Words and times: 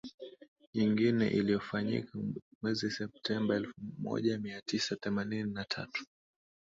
nyingine 0.73 1.27
iliyofanyika 1.29 2.19
mwezi 2.61 2.91
septemba 2.91 3.55
elfumoja 3.55 4.39
miatisa 4.39 4.95
themanini 4.95 5.51
na 5.53 5.63
tatu 5.65 6.05